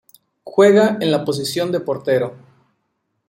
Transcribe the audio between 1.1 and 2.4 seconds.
la posición de portero.